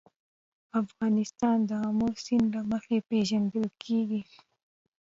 افغانستان 0.81 1.57
د 1.69 1.71
آمو 1.87 2.07
سیند 2.23 2.47
له 2.55 2.61
مخې 2.71 2.97
پېژندل 3.09 3.65
کېږي. 3.83 4.21